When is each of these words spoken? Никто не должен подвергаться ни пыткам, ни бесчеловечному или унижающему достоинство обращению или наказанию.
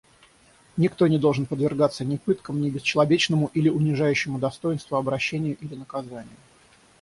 Никто 0.77 1.05
не 1.07 1.19
должен 1.19 1.45
подвергаться 1.45 2.03
ни 2.03 2.17
пыткам, 2.17 2.59
ни 2.59 2.71
бесчеловечному 2.71 3.51
или 3.53 3.69
унижающему 3.69 4.39
достоинство 4.39 4.97
обращению 4.97 5.57
или 5.57 5.75
наказанию. 5.75 6.37